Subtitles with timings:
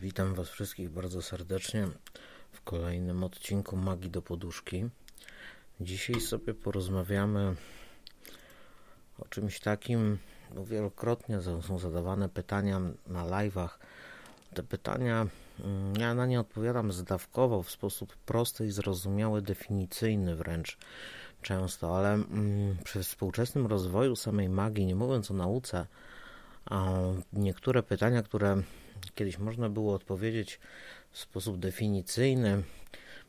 [0.00, 1.88] Witam Was wszystkich bardzo serdecznie
[2.52, 4.88] w kolejnym odcinku Magii do Poduszki.
[5.80, 7.54] Dzisiaj sobie porozmawiamy
[9.18, 10.18] o czymś takim,
[10.54, 13.68] no wielokrotnie są zadawane pytania na live'ach.
[14.54, 15.26] Te pytania,
[15.60, 20.78] mm, ja na nie odpowiadam zdawkowo, w sposób prosty i zrozumiały, definicyjny wręcz
[21.42, 25.86] często, ale mm, przy współczesnym rozwoju samej magii, nie mówiąc o nauce,
[27.32, 28.62] niektóre pytania, które
[29.14, 30.60] kiedyś można było odpowiedzieć
[31.10, 32.62] w sposób definicyjny,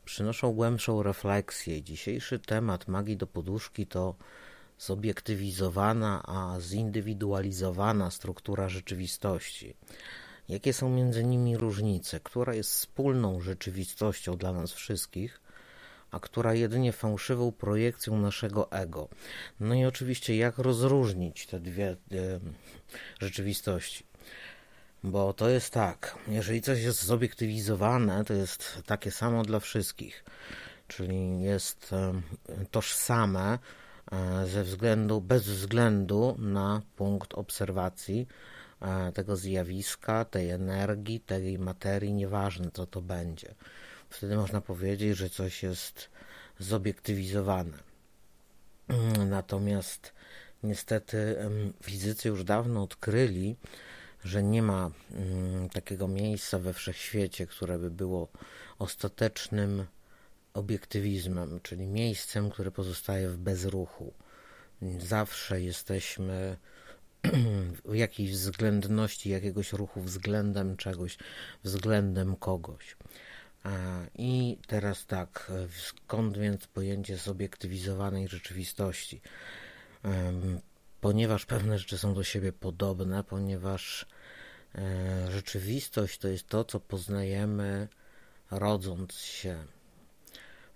[0.04, 1.82] przynoszą głębszą refleksję.
[1.82, 4.14] Dzisiejszy temat magii do poduszki to
[4.78, 9.74] zobiektywizowana, a zindywidualizowana struktura rzeczywistości.
[10.48, 12.20] Jakie są między nimi różnice?
[12.20, 15.40] Która jest wspólną rzeczywistością dla nas wszystkich,
[16.10, 19.08] a która jedynie fałszywą projekcją naszego ego?
[19.60, 21.96] No i oczywiście, jak rozróżnić te dwie
[23.20, 24.04] rzeczywistości?
[25.06, 30.24] Bo to jest tak, jeżeli coś jest zobiektywizowane, to jest takie samo dla wszystkich,
[30.88, 31.94] czyli jest
[32.70, 33.58] tożsame
[34.12, 38.26] e, ze względu, bez względu na punkt obserwacji
[38.80, 43.54] e, tego zjawiska, tej energii, tej materii, nieważne co to będzie.
[44.10, 46.10] Wtedy można powiedzieć, że coś jest
[46.58, 47.78] zobiektywizowane.
[49.26, 50.12] Natomiast
[50.62, 51.36] niestety
[51.82, 53.56] fizycy już dawno odkryli,
[54.24, 58.28] że nie ma mm, takiego miejsca we wszechświecie, które by było
[58.78, 59.86] ostatecznym
[60.54, 64.12] obiektywizmem, czyli miejscem, które pozostaje w bezruchu.
[64.98, 66.56] Zawsze jesteśmy
[67.84, 71.18] w jakiejś względności jakiegoś ruchu względem czegoś,
[71.64, 72.96] względem kogoś.
[74.14, 79.20] I teraz tak, skąd więc pojęcie zobiektywizowanej rzeczywistości?
[81.06, 84.06] Ponieważ pewne rzeczy są do siebie podobne, ponieważ
[84.78, 87.88] E, rzeczywistość to jest to, co poznajemy
[88.50, 89.64] rodząc się.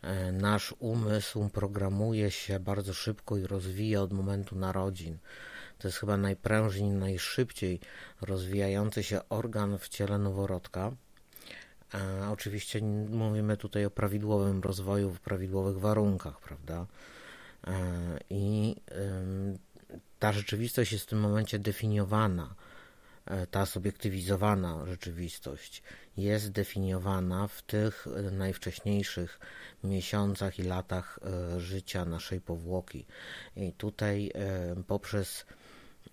[0.03, 5.19] E, nasz umysł programuje się bardzo szybko i rozwija od momentu narodzin.
[5.79, 7.81] To jest chyba najprężniej, najszybciej
[8.21, 10.93] rozwijający się organ w ciele noworodka.
[11.93, 16.87] A e, oczywiście mówimy tutaj o prawidłowym rozwoju w prawidłowych warunkach, prawda?
[18.31, 18.77] I
[20.21, 22.55] ta rzeczywistość jest w tym momencie definiowana
[23.31, 25.83] E, ta subiektywizowana rzeczywistość
[26.17, 29.41] jest definiowana w tych najwcześniejszych
[29.85, 33.07] miesiącach i latach e, życia naszej powłoki.
[33.57, 35.47] I tutaj e, poprzez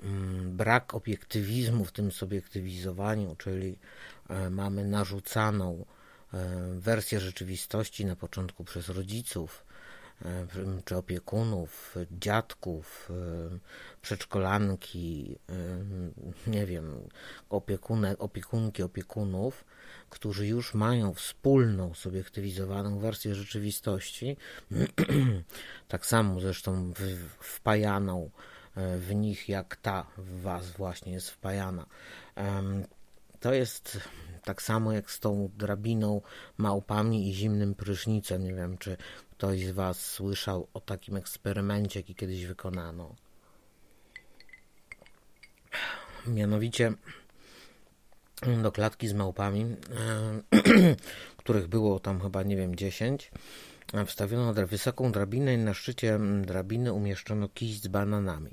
[0.04, 3.78] mm, brak obiektywizmu w tym subiektywizowaniu, czyli
[4.50, 5.86] mamy narzucaną
[6.76, 9.67] wersję rzeczywistości na początku przez rodziców, E,
[10.86, 13.58] czy opiekunów, dziadków, e,
[14.02, 15.54] przedszkolanki, e,
[16.50, 17.10] nie wiem,
[17.50, 19.66] opiekunek, opiekunki, opiekunów,
[20.10, 24.38] którzy już mają wspólną, subiektywizowaną wersję rzeczywistości,
[25.88, 26.94] tak samo zresztą
[27.40, 28.30] wpajaną
[28.98, 31.86] w nich, jak ta w Was właśnie jest wpajana.
[33.40, 34.00] To jest
[34.44, 36.22] tak samo jak z tą drabiną,
[36.58, 38.44] małpami i zimnym prysznicem.
[38.44, 38.98] Nie wiem, czy
[39.32, 43.16] ktoś z Was słyszał o takim eksperymencie, jaki kiedyś wykonano.
[46.28, 46.94] Mianowicie
[48.64, 49.76] do klatki z małpami,
[51.38, 53.32] których było tam chyba, nie wiem, 10,
[54.06, 58.52] wstawiono wysoką drabinę i na szczycie drabiny umieszczono kiść z bananami.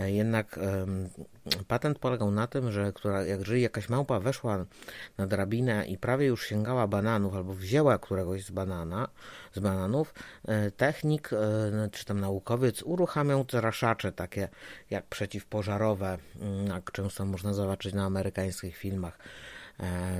[0.00, 0.58] E, jednak
[1.68, 4.66] patent polegał na tym, że która, jeżeli jakaś małpa weszła
[5.18, 9.08] na drabinę i prawie już sięgała bananów albo wzięła któregoś z banana,
[9.52, 11.36] z bananów, e, technik e,
[11.92, 14.48] czy tam naukowiec uruchamiał traszacze takie
[14.90, 19.18] jak przeciwpożarowe, mm, jak często można zobaczyć na amerykańskich filmach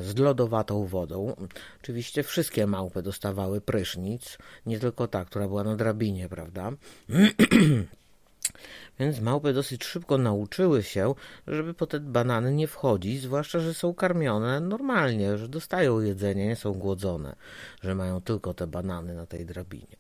[0.02, 1.36] z lodowatą wodą.
[1.82, 6.72] Oczywiście wszystkie małpy dostawały prysznic, nie tylko ta, która była na drabinie, prawda?
[8.98, 11.14] Więc małpy dosyć szybko nauczyły się,
[11.46, 16.56] żeby po te banany nie wchodzić, zwłaszcza, że są karmione normalnie, że dostają jedzenie, nie
[16.56, 17.36] są głodzone,
[17.82, 19.96] że mają tylko te banany na tej drabinie.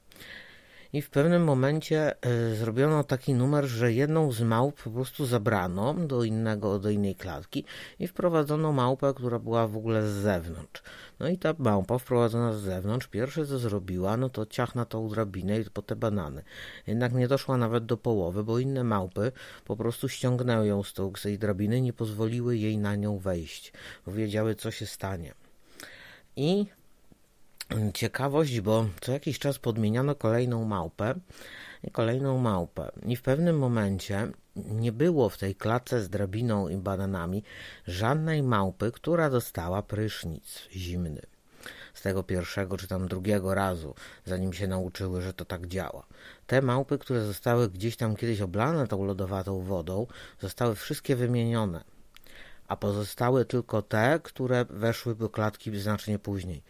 [0.92, 5.94] I w pewnym momencie y, zrobiono taki numer, że jedną z małp po prostu zabrano
[5.94, 7.64] do innego, do innej klatki
[7.98, 10.82] i wprowadzono małpę, która była w ogóle z zewnątrz.
[11.20, 15.60] No i ta małpa wprowadzona z zewnątrz, pierwsze co zrobiła, no to ciachna tą drabinę
[15.60, 16.42] i po te banany.
[16.86, 19.32] Jednak nie doszła nawet do połowy, bo inne małpy
[19.64, 23.72] po prostu ściągnęły ją z tej drabiny nie pozwoliły jej na nią wejść,
[24.06, 25.34] bo wiedziały co się stanie.
[26.36, 26.66] I
[27.94, 31.14] ciekawość, bo co jakiś czas podmieniano kolejną małpę
[31.84, 32.92] i kolejną małpę.
[33.06, 37.42] I w pewnym momencie nie było w tej klatce z drabiną i bananami
[37.86, 41.22] żadnej małpy, która dostała prysznic zimny.
[41.94, 43.94] Z tego pierwszego czy tam drugiego razu,
[44.24, 46.06] zanim się nauczyły, że to tak działa.
[46.46, 50.06] Te małpy, które zostały gdzieś tam kiedyś oblane tą lodowatą wodą,
[50.40, 51.84] zostały wszystkie wymienione
[52.70, 56.62] a pozostały tylko te, które weszły do klatki znacznie później.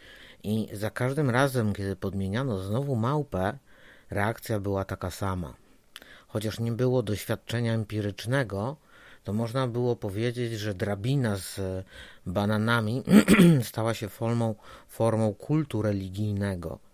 [0.45, 3.59] I za każdym razem, kiedy podmieniano znowu małpę,
[4.11, 5.55] reakcja była taka sama.
[6.29, 8.77] Chociaż nie było doświadczenia empirycznego,
[9.25, 11.61] to można było powiedzieć, że drabina z
[12.27, 13.03] bananami
[13.63, 14.55] stała się formą,
[14.89, 16.90] formą kultu religijnego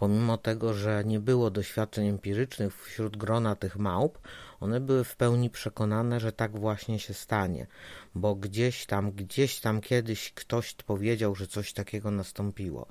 [0.00, 4.18] pomimo tego, że nie było doświadczeń empirycznych wśród grona tych małp,
[4.60, 7.66] one były w pełni przekonane, że tak właśnie się stanie,
[8.14, 12.86] bo gdzieś tam, gdzieś tam kiedyś ktoś powiedział, że coś takiego nastąpiło.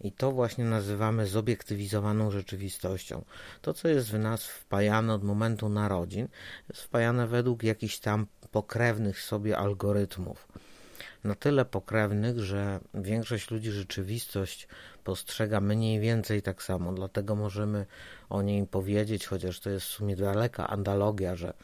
[0.00, 3.24] I to właśnie nazywamy zobiektywizowaną rzeczywistością.
[3.62, 6.28] To, co jest w nas wpajane od momentu narodzin,
[6.68, 10.48] jest wpajane według jakichś tam pokrewnych sobie algorytmów
[11.24, 14.68] na tyle pokrewnych, że większość ludzi rzeczywistość
[15.04, 17.86] postrzega mniej więcej tak samo, dlatego możemy
[18.28, 21.54] o niej powiedzieć, chociaż to jest w sumie daleka analogia, że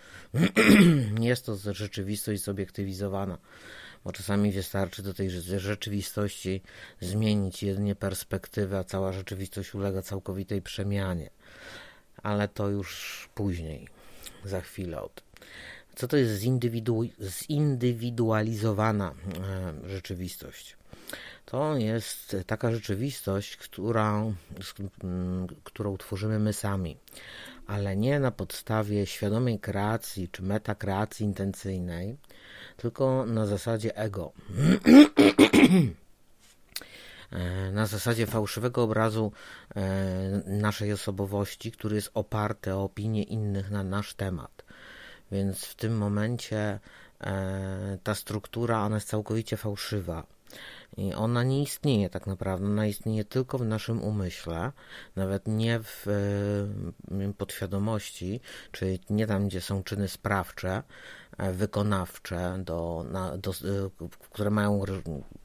[1.20, 3.38] jest to rzeczywistość zobiektywizowana,
[4.04, 6.62] bo czasami wystarczy do tej rzeczywistości
[7.00, 11.30] zmienić jedynie perspektywę, a cała rzeczywistość ulega całkowitej przemianie.
[12.22, 13.88] Ale to już później,
[14.44, 15.24] za chwilę o tym.
[16.00, 19.14] Co to jest zindywidu zindywidualizowana
[19.84, 20.76] e, rzeczywistość?
[21.44, 24.24] To jest taka rzeczywistość, która,
[25.64, 26.96] którą tworzymy my sami,
[27.66, 32.16] ale nie na podstawie świadomej kreacji czy metakreacji intencyjnej,
[32.76, 34.32] tylko na zasadzie ego.
[37.32, 39.32] E, na zasadzie fałszywego obrazu
[39.76, 39.80] e,
[40.46, 44.64] naszej osobowości, który jest oparty o opinie innych na nasz temat.
[45.32, 46.80] Więc w tym momencie
[47.20, 50.26] e, ta struktura, ona jest całkowicie fałszywa.
[50.96, 54.72] I ona nie istnieje tak naprawdę, ona istnieje tylko w naszym umyśle,
[55.16, 58.40] nawet nie w e, podświadomości,
[58.72, 60.82] czyli nie tam, gdzie są czyny sprawcze,
[61.38, 63.54] e, wykonawcze, do, na, do, e,
[64.30, 64.84] które mają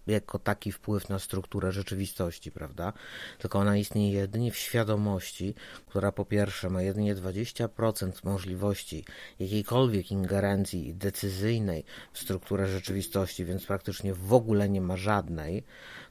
[0.07, 2.93] jako taki wpływ na strukturę rzeczywistości, prawda?
[3.39, 5.55] Tylko ona istnieje jedynie w świadomości,
[5.87, 9.05] która po pierwsze ma jedynie 20% możliwości
[9.39, 11.83] jakiejkolwiek ingerencji decyzyjnej
[12.13, 15.34] w strukturę rzeczywistości, więc praktycznie w ogóle nie ma żadnej.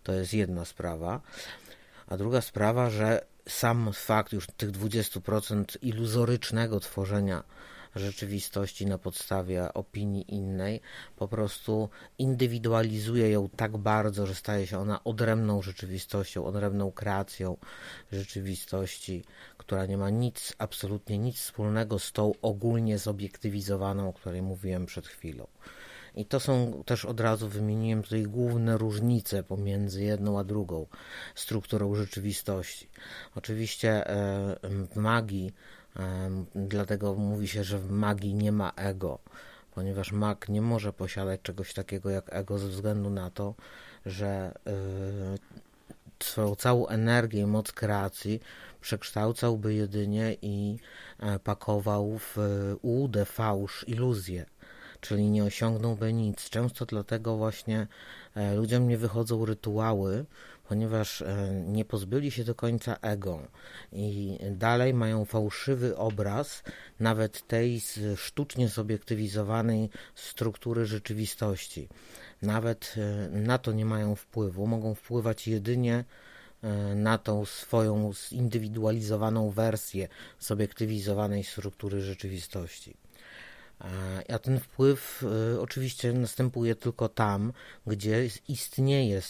[0.02, 1.20] To jest jedna sprawa.
[2.06, 7.42] A druga sprawa, że sam fakt już tych 20% iluzorycznego tworzenia
[7.96, 10.80] rzeczywistości na podstawie opinii innej,
[11.16, 11.88] po prostu
[12.18, 17.56] indywidualizuje ją tak bardzo, że staje się ona odrębną rzeczywistością, odrębną kreacją
[18.12, 19.24] rzeczywistości,
[19.58, 25.06] która nie ma nic, absolutnie nic wspólnego z tą ogólnie zobiektywizowaną, o której mówiłem przed
[25.06, 25.46] chwilą.
[26.14, 30.86] I to są też od razu wymieniłem tutaj główne różnice pomiędzy jedną a drugą
[31.34, 32.88] strukturą rzeczywistości.
[33.34, 35.52] Oczywiście e, w magii
[36.54, 39.18] Dlatego mówi się, że w magii nie ma ego,
[39.74, 43.54] ponieważ mag nie może posiadać czegoś takiego jak ego ze względu na to,
[44.06, 44.54] że
[46.20, 48.40] y, swoją całą energię i moc kreacji
[48.80, 50.78] przekształcałby jedynie i
[51.20, 52.36] e, pakował w
[52.82, 54.46] ułudę, fałsz, iluzję,
[55.04, 56.50] czyli nie osiągnąłby nic.
[56.50, 57.86] Często dlatego właśnie
[58.34, 60.24] e, ludziom nie wychodzą rytuały,
[60.68, 63.42] ponieważ e, nie pozbyli się do końca ego
[63.92, 66.62] i dalej mają fałszywy obraz
[67.00, 67.80] nawet tej
[68.16, 71.88] sztucznie zobiektywizowanej struktury rzeczywistości.
[72.42, 76.04] Nawet e, na to nie mają wpływu, mogą wpływać jedynie
[76.94, 80.08] na tą swoją zindywidualizowaną wersję
[80.40, 82.96] zobiektywizowanej struktury rzeczywistości.
[84.28, 87.52] A ten wpływ y, oczywiście następuje tylko tam,
[87.86, 89.20] gdzie istnieje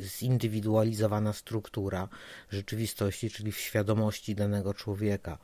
[0.00, 2.08] zindywidualizowana struktura
[2.50, 5.38] rzeczywistości, czyli w świadomości danego człowieka.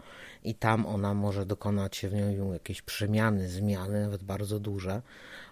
[0.45, 5.03] I tam ona może dokonać się w nią jakieś przemiany, zmiany, nawet bardzo duże,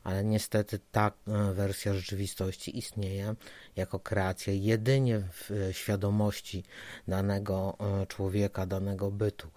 [0.05, 3.35] ale niestety ta e, wersja rzeczywistości istnieje
[3.77, 6.65] jako kreacja jedynie w e, świadomości
[7.09, 9.49] danego e, człowieka, danego bytu.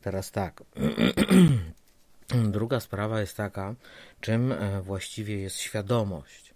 [0.00, 0.62] Teraz tak.
[2.28, 3.74] Druga sprawa jest taka,
[4.20, 6.54] czym e, właściwie jest świadomość.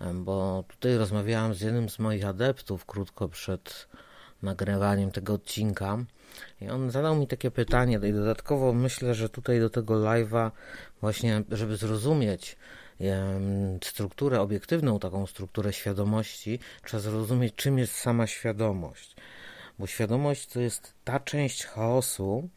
[0.00, 3.88] E, bo tutaj rozmawiałem z jednym z moich adeptów krótko przed
[4.42, 5.98] nagrywaniem tego odcinka
[6.60, 10.50] i on zadał mi takie pytanie i dodatkowo myślę, że tutaj do tego live'a
[11.00, 12.56] właśnie, żeby zrozumieć
[13.84, 19.16] strukturę obiektywną, taką strukturę świadomości, trzeba zrozumieć, czym jest sama świadomość.
[19.78, 22.48] Bo świadomość to jest ta część chaosu,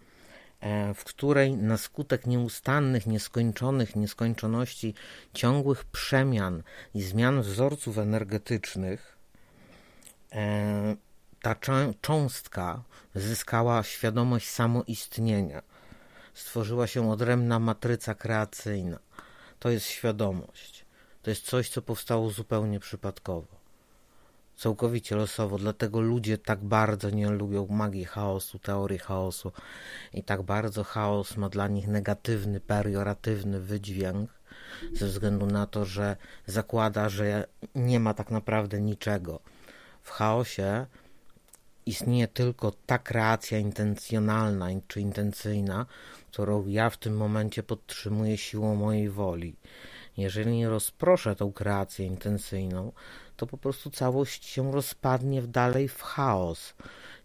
[0.95, 4.93] w której na skutek nieustannych, nieskończonych, nieskończoności,
[5.33, 9.17] ciągłych przemian i zmian wzorców energetycznych,
[10.31, 10.95] e,
[11.41, 11.55] ta
[12.01, 12.83] cząstka
[13.15, 15.61] zyskała świadomość samoistnienia.
[16.33, 18.99] Stworzyła się odrębna matryca kreacyjna.
[19.59, 20.85] To jest świadomość.
[21.21, 23.64] To jest coś, co powstało zupełnie przypadkowo.
[24.57, 25.57] Całkowicie losowo.
[25.57, 29.51] Dlatego ludzie tak bardzo nie lubią magii chaosu, teorii chaosu.
[30.13, 34.29] I tak bardzo chaos ma dla nich negatywny, perioratywny wydźwięk,
[34.93, 39.39] ze względu na to, że zakłada, że nie ma tak naprawdę niczego.
[40.01, 40.85] W chaosie
[41.85, 45.85] istnieje tylko ta kreacja intencjonalna czy intencyjna,
[46.31, 49.55] którą ja w tym momencie podtrzymuję siłą mojej woli.
[50.17, 52.91] Jeżeli rozproszę tą kreację intencyjną,
[53.35, 56.73] to po prostu całość się rozpadnie dalej w chaos.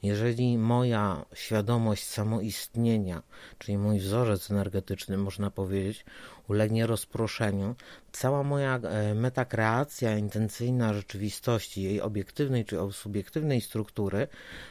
[0.02, 3.22] Jeżeli moja świadomość samoistnienia,
[3.58, 6.04] czyli mój wzorzec energetyczny, można powiedzieć,
[6.48, 7.74] ulegnie rozproszeniu,
[8.12, 14.28] cała moja e, metakreacja intencyjna rzeczywistości, jej obiektywnej czy subiektywnej struktury,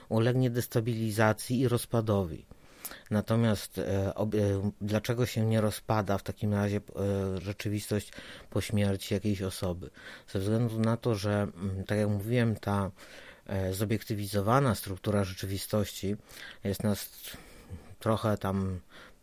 [0.10, 2.46] ulegnie destabilizacji i rozpadowi.
[3.10, 6.82] Natomiast e, e, dlaczego się nie rozpada w takim razie e,
[7.42, 8.12] rzeczywistość
[8.50, 9.90] po śmierci jakiejś osoby?
[10.28, 12.92] Ze względu na to, że, mm, tak jak mówiłem, ta
[13.72, 16.16] zobiektywizowana struktura rzeczywistości
[16.64, 17.10] jest nas
[18.00, 18.80] trochę tam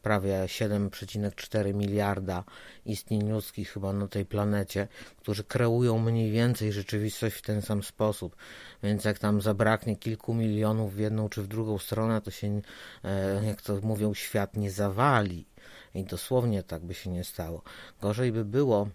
[0.06, 2.44] prawie 7,4 miliarda
[2.84, 8.36] istnień ludzkich chyba na tej planecie, którzy kreują mniej więcej rzeczywistość w ten sam sposób.
[8.82, 12.60] Więc jak tam zabraknie kilku milionów w jedną czy w drugą stronę, to się,
[13.04, 15.46] e, jak to mówią, świat nie zawali.
[15.94, 17.62] I dosłownie tak by się nie stało.
[18.00, 18.88] Gorzej by było,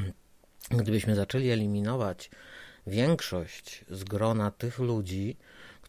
[0.80, 2.30] gdybyśmy zaczęli eliminować
[2.86, 5.36] większość z grona tych ludzi,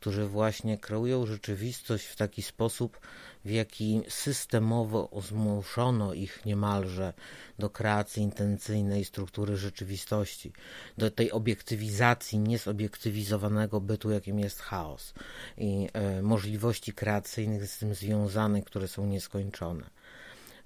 [0.03, 2.99] którzy właśnie kreują rzeczywistość w taki sposób,
[3.45, 7.13] w jaki systemowo zmuszono ich niemalże
[7.59, 10.51] do kreacji intencyjnej struktury rzeczywistości,
[10.97, 15.13] do tej obiektywizacji niezobiektywizowanego bytu, jakim jest chaos
[15.57, 19.89] i e, możliwości kreacyjnych z tym związanych, które są nieskończone.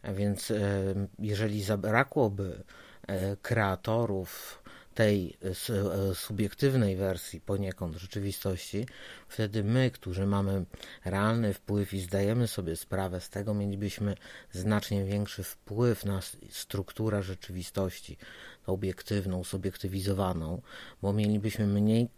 [0.02, 0.84] A więc e,
[1.20, 2.64] jeżeli zabrakłoby
[3.08, 4.64] e, kreatorów,
[4.98, 8.86] tej e, e, subiektywnej wersji poniekąd rzeczywistości,
[9.28, 10.66] wtedy my, którzy mamy
[11.06, 14.16] realny wpływ i zdajemy sobie sprawę z tego, mielibyśmy
[14.52, 18.18] znacznie większy wpływ na strukturę rzeczywistości,
[18.66, 20.62] obiektywną, subiektywizowaną,
[21.02, 22.10] bo mielibyśmy mniej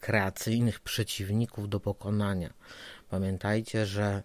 [0.00, 2.52] kreacyjnych przeciwników do pokonania.
[3.10, 4.22] Pamiętajcie, że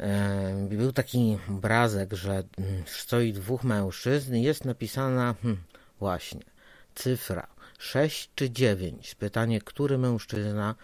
[0.00, 5.62] e, był taki obrazek, że mm, stoi dwóch mężczyzn i jest napisana hmm,
[5.98, 6.53] właśnie
[6.94, 7.46] cyfra
[7.78, 9.14] 6 czy 9.
[9.14, 10.74] Pytanie, który mężczyzna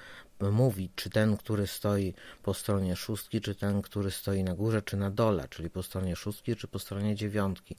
[0.41, 4.97] mówi, czy ten, który stoi po stronie szóstki, czy ten, który stoi na górze, czy
[4.97, 7.77] na dole, czyli po stronie szóstki, czy po stronie dziewiątki.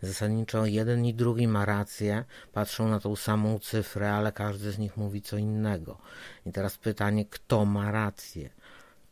[0.00, 4.96] Zasadniczo jeden i drugi ma rację, patrzą na tą samą cyfrę, ale każdy z nich
[4.96, 5.98] mówi co innego.
[6.46, 8.50] I teraz pytanie, kto ma rację?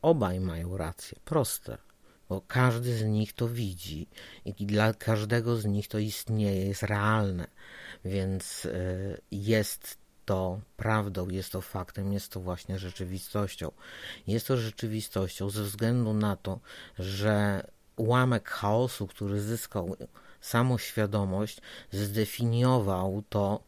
[0.03, 1.90] Obaj mają rację, proste
[2.31, 4.07] bo każdy z nich to widzi
[4.45, 7.47] i dla każdego z nich to istnieje, jest realne.
[8.05, 8.71] Więc e,
[9.31, 13.73] jest to prawdą, jest to faktem, jest to właśnie rzeczywistością.
[14.27, 16.61] Jest to rzeczywistością ze względu na to,
[16.99, 19.97] że ułamek chaosu, który zyskał
[20.41, 21.61] samoświadomość,
[21.93, 23.63] zdefiniował to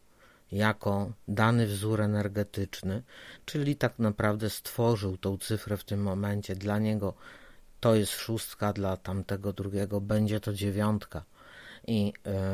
[0.51, 3.03] jako dany wzór energetyczny,
[3.45, 6.55] czyli tak naprawdę stworzył tą cyfrę w tym momencie.
[6.55, 7.13] Dla niego
[7.83, 11.23] to jest szóstka, dla tamtego drugiego będzie to dziewiątka.
[11.87, 12.13] I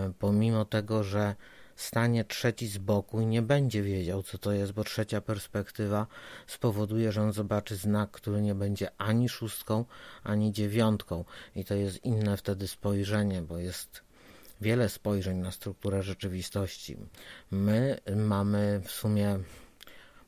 [0.10, 1.36] y, pomimo tego, że
[1.76, 6.08] stanie trzeci z boku i nie będzie wiedział, co to jest, bo trzecia perspektywa
[6.48, 9.86] spowoduje, że on zobaczy znak, który nie będzie ani szóstką,
[10.24, 11.26] ani dziewiątką.
[11.56, 14.04] I to jest inne wtedy spojrzenie, bo jest
[14.62, 16.98] wiele spojrzeń na strukturę rzeczywistości.
[17.52, 19.40] My mamy w sumie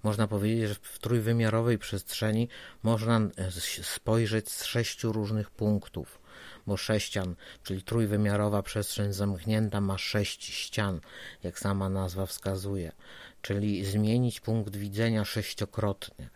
[0.04, 2.48] można powiedzieć, że w trójwymiarowej przestrzeni
[2.84, 3.22] można
[3.84, 6.22] spojrzeć z sześciu różnych punktów
[6.68, 11.00] bo sześcian, czyli trójwymiarowa przestrzeń zamknięta ma sześć ścian,
[11.44, 12.92] jak sama nazwa wskazuje,
[13.42, 16.30] czyli zmienić punkt widzenia sześciokrotnie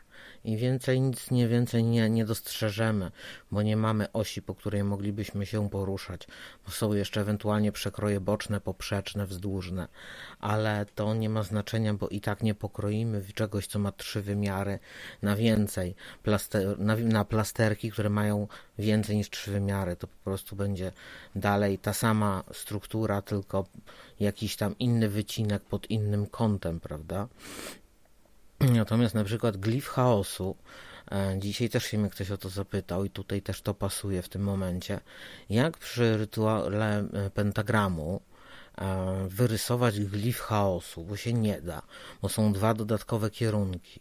[0.45, 3.11] i więcej, nic nie więcej nie, nie dostrzeżemy,
[3.51, 6.27] bo nie mamy osi, po której moglibyśmy się poruszać.
[6.65, 9.87] Bo są jeszcze ewentualnie przekroje boczne, poprzeczne, wzdłużne,
[10.39, 14.79] ale to nie ma znaczenia, bo i tak nie pokroimy czegoś, co ma trzy wymiary
[15.21, 18.47] na więcej, plaster, na, na plasterki, które mają
[18.79, 19.95] więcej niż trzy wymiary.
[19.95, 20.91] To po prostu będzie
[21.35, 23.65] dalej ta sama struktura, tylko
[24.19, 27.27] jakiś tam inny wycinek pod innym kątem, prawda?
[28.59, 30.55] Natomiast na przykład glif chaosu
[31.11, 34.29] E, dzisiaj też się mnie ktoś o to zapytał i tutaj też to pasuje w
[34.29, 34.99] tym momencie.
[35.49, 38.21] Jak przy rytuale e, pentagramu
[38.77, 41.81] e, wyrysować glif chaosu, bo się nie da,
[42.21, 43.99] bo są dwa dodatkowe kierunki.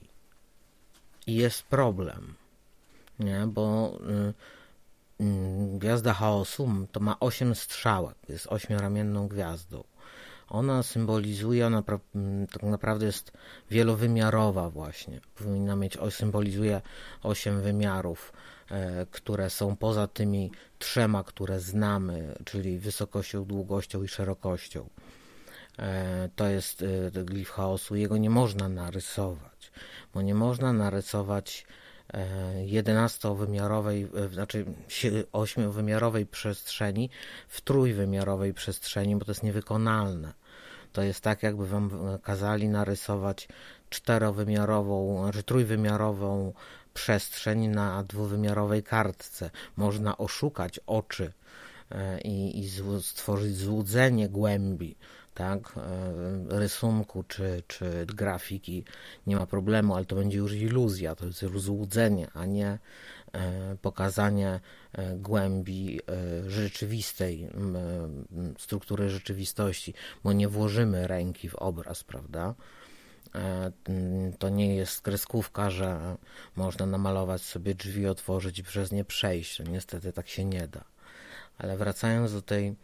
[1.27, 2.35] I jest problem,
[3.19, 3.47] nie?
[3.47, 3.99] bo
[5.21, 9.85] y, y, gwiazda chaosu to ma osiem strzałek, jest ośmioramienną gwiazdą.
[10.49, 13.33] Ona symbolizuje, ona tak naprawdę jest
[13.71, 15.21] wielowymiarowa właśnie.
[15.35, 16.81] Powinna mieć, symbolizuje
[17.23, 18.33] osiem wymiarów,
[18.71, 24.89] e, które są poza tymi trzema, które znamy, czyli wysokością, długością i szerokością.
[25.79, 27.97] E, to jest e, glif chaosu.
[27.97, 29.73] Jego nie można narysować,
[30.15, 31.67] bo nie można narysować
[32.65, 34.65] jedenastowymiarowej, znaczy
[35.33, 37.11] ośmiowymiarowej przestrzeni
[37.49, 40.33] w trójwymiarowej przestrzeni, bo to jest niewykonalne.
[40.93, 41.91] To jest tak, jakby wam
[42.23, 43.49] kazali narysować
[43.91, 46.53] czterowymiarową, znaczy trójwymiarową
[46.95, 49.51] przestrzeń na dwuwymiarowej kartce.
[49.77, 51.33] Można oszukać oczy
[51.91, 52.71] e, i, i
[53.03, 54.97] stworzyć złudzenie głębi
[55.35, 58.85] tak, e, rysunku czy, czy grafiki,
[59.27, 62.79] nie ma problemu, ale to będzie już iluzja, to jest złudzenie, a nie
[63.33, 64.61] e, pokazanie
[64.93, 66.01] e, głębi
[66.47, 67.49] rzeczywistej
[68.59, 72.55] struktury rzeczywistości, bo nie włożymy ręki w obraz, prawda?
[74.39, 76.17] To nie jest kreskówka, że
[76.57, 79.63] można namalować sobie drzwi, otworzyć przez nie przejść.
[79.69, 80.85] Niestety tak się nie da.
[81.59, 82.75] Ale wracając do tej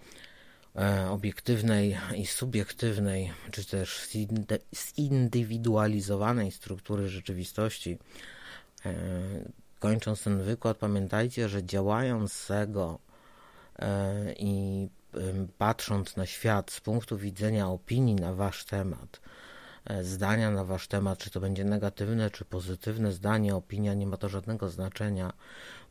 [1.11, 4.09] obiektywnej i subiektywnej, czy też
[4.75, 7.99] zindywidualizowanej struktury rzeczywistości.
[8.87, 8.95] E,
[9.79, 12.99] kończąc ten wykład, pamiętajcie, że działającego
[13.79, 14.89] e, i
[15.59, 19.21] patrząc na świat z punktu widzenia opinii na wasz temat,
[20.03, 24.29] zdania na wasz temat, czy to będzie negatywne, czy pozytywne zdanie, opinia, nie ma to
[24.29, 25.33] żadnego znaczenia.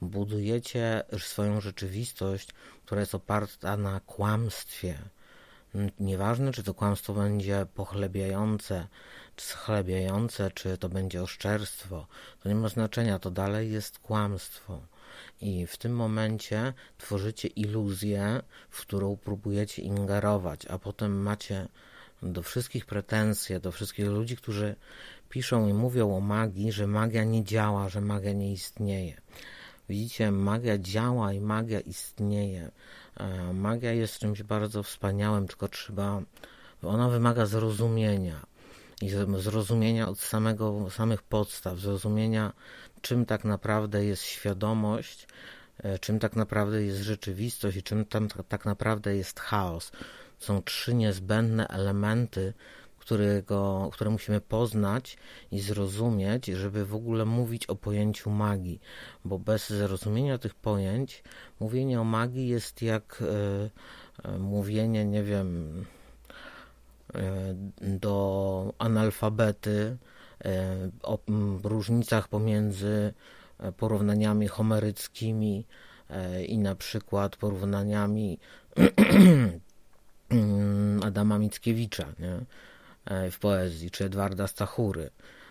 [0.02, 2.50] Budujecie swoją rzeczywistość,
[2.86, 4.98] która jest oparta na kłamstwie.
[6.00, 8.88] Nieważne, czy to kłamstwo będzie pochlebiające,
[9.36, 12.08] czy schlebiające, czy to będzie oszczerstwo,
[12.44, 14.82] to nie ma znaczenia, to dalej jest kłamstwo.
[15.42, 21.68] I w tym momencie tworzycie iluzję, w którą próbujecie ingerować, a potem macie
[22.24, 24.76] do wszystkich pretensje, do wszystkich ludzi, którzy
[25.30, 29.22] piszą i mówią o magii, że magia nie działa, że magia nie istnieje.
[29.90, 32.72] Widzicie, magia działa i magia istnieje.
[33.18, 36.22] E, magia jest czymś bardzo wspaniałym, tylko trzeba,
[36.84, 38.46] ona wymaga zrozumienia
[39.02, 42.54] i zrozumienia od samego, samych podstaw, zrozumienia,
[43.02, 45.28] czym tak naprawdę jest świadomość,
[45.78, 49.92] e, czym tak naprawdę jest rzeczywistość i czym tam tak naprawdę jest chaos.
[50.40, 52.54] Są trzy niezbędne elementy,
[53.10, 55.18] którego, które musimy poznać
[55.52, 58.82] i zrozumieć, żeby w ogóle mówić o pojęciu magii,
[59.26, 61.24] bo bez zrozumienia tych pojęć
[61.60, 65.86] mówienie o magii jest jak e, e, mówienie, nie wiem,
[67.16, 69.98] e, do analfabety
[71.04, 71.20] o
[71.64, 73.14] różnicach pomiędzy
[73.78, 75.66] porównaniami homeryckimi
[76.48, 78.40] i na przykład porównaniami
[81.20, 82.46] Adama Mickiewicza, nie?
[83.06, 85.10] E, w poezji, czy Edwarda Stachury,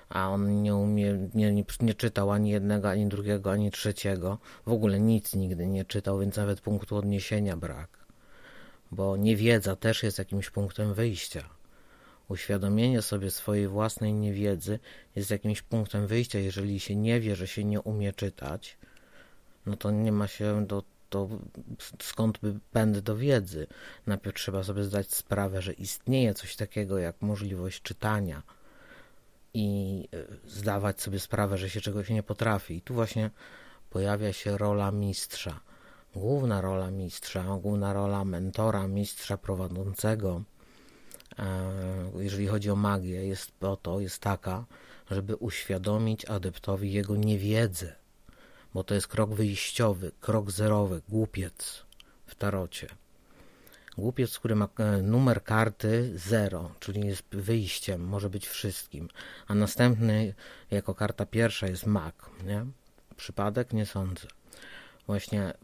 [0.08, 4.72] a on nie umie, nie, nie, nie, czytał ani jednego, ani drugiego, ani trzeciego, w
[4.72, 7.88] ogóle nic nigdy nie czytał, więc nawet punktu odniesienia brak,
[8.90, 11.48] bo niewiedza też jest jakimś punktem wyjścia.
[12.28, 14.78] Uświadomienie sobie swojej własnej niewiedzy
[15.16, 16.38] jest jakimś punktem wyjścia.
[16.38, 18.78] Jeżeli się nie wie, że się nie umie czytać,
[19.66, 21.28] no to nie ma się do to
[22.02, 23.66] skąd by pęd do wiedzy?
[24.06, 28.42] Najpierw trzeba sobie zdać sprawę, że istnieje coś takiego jak możliwość czytania
[29.54, 32.74] i e, zdawać sobie sprawę, że się czegoś nie potrafi.
[32.74, 33.30] I tu właśnie
[33.90, 35.60] pojawia się rola mistrza.
[36.14, 40.42] Główna rola mistrza, główna rola mentora, mistrza prowadzącego,
[41.38, 41.70] e,
[42.18, 44.64] jeżeli chodzi o magię, jest po to, jest taka,
[45.10, 47.96] żeby uświadomić adeptowi jego niewiedzę
[48.78, 51.84] bo to jest krok wyjściowy, krok zerowy, głupiec
[52.26, 52.88] w tarocie.
[53.96, 59.08] Głupiec, który ma e, numer karty 0, czyli jest wyjściem, może być wszystkim,
[59.46, 60.34] a następny
[60.70, 62.30] jako karta pierwsza jest mag.
[62.44, 62.66] Nie?
[63.16, 63.72] Przypadek?
[63.72, 64.28] Nie sądzę.
[65.06, 65.54] Właśnie e,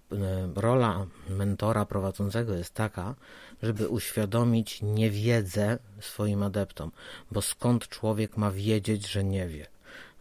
[0.54, 3.14] rola mentora prowadzącego jest taka,
[3.62, 6.90] żeby uświadomić niewiedzę swoim adeptom,
[7.30, 9.66] bo skąd człowiek ma wiedzieć, że nie wie?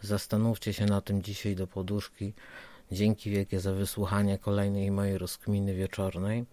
[0.01, 2.33] Zastanówcie się na tym dzisiaj do poduszki,
[2.91, 6.45] Dzięki wielkie za wysłuchanie kolejnej mojej rozkminy wieczornej.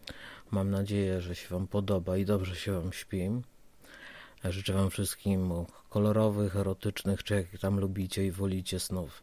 [0.50, 3.30] Mam nadzieję, że się Wam podoba i dobrze się Wam śpi.
[4.44, 5.52] Życzę Wam wszystkim
[5.88, 9.22] kolorowych, erotycznych, czy jak tam lubicie i wolicie snów.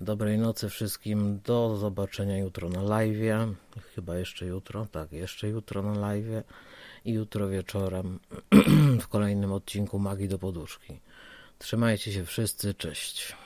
[0.00, 1.40] Dobrej nocy wszystkim.
[1.44, 3.56] Do zobaczenia jutro na live.
[3.94, 4.86] Chyba jeszcze jutro.
[4.92, 6.44] Tak, jeszcze jutro na live.
[7.04, 8.20] I jutro wieczorem
[9.02, 11.00] w kolejnym odcinku Magii do Poduszki.
[11.58, 12.74] Trzymajcie się wszyscy.
[12.74, 13.36] Cześć.